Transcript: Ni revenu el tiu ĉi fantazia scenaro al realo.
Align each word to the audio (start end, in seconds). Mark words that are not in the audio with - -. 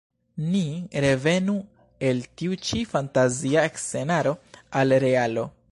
Ni 0.53 0.61
revenu 1.03 1.53
el 2.09 2.23
tiu 2.41 2.57
ĉi 2.69 2.83
fantazia 2.95 3.69
scenaro 3.85 4.37
al 4.83 4.99
realo. 5.07 5.49